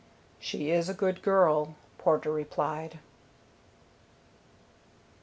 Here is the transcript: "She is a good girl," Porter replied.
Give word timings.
"She 0.39 0.71
is 0.71 0.89
a 0.89 0.95
good 0.95 1.21
girl," 1.21 1.75
Porter 1.99 2.31
replied. 2.31 2.97